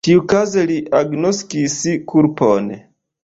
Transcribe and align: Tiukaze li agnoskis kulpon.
Tiukaze 0.05 0.61
li 0.71 0.77
agnoskis 0.99 1.75
kulpon. 2.13 2.73